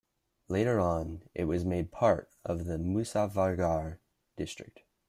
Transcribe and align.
Later 0.47 0.79
on, 0.79 1.29
it 1.35 1.45
was 1.45 1.63
made 1.63 1.91
part 1.91 2.31
of 2.43 2.65
the 2.65 2.77
Muzaffargarh 2.79 3.99
District. 4.35 4.79